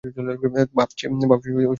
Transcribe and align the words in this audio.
ভাবছে 0.77 0.95
সে 0.99 1.05
বুঝে 1.11 1.27
ফেলবে। 1.43 1.61